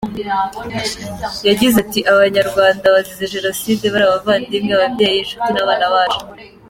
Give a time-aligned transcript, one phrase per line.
[1.47, 6.25] Yagize ati “Abanyarwanda bazize Jenoside bari abavandimwe, ababyeyi, inshuti n’abana bacu.